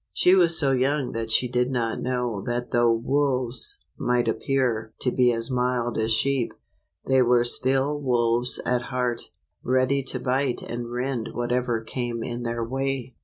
She 0.13 0.33
was 0.33 0.57
so 0.57 0.71
young 0.71 1.11
that 1.11 1.29
she 1.29 1.47
did 1.47 1.69
not 1.69 2.01
know 2.01 2.41
that 2.47 2.71
though 2.71 2.91
wolves 2.91 3.77
might 3.99 4.27
appear 4.27 4.95
to 5.01 5.11
be 5.11 5.31
as 5.31 5.51
mild 5.51 5.95
as 5.99 6.11
sheep, 6.11 6.53
they 7.05 7.21
were 7.21 7.43
still 7.45 8.01
wolves 8.01 8.59
at 8.65 8.81
heart, 8.89 9.21
ready 9.61 10.01
to 10.01 10.19
bite 10.19 10.63
and 10.63 10.91
rend 10.91 11.29
whatever 11.33 11.81
came 11.83 12.23
in 12.23 12.41
their 12.41 12.63
way. 12.63 13.13